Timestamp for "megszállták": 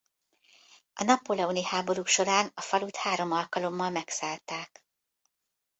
3.89-4.83